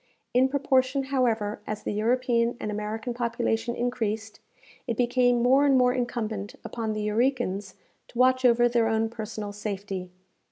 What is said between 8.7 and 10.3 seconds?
own personal safety.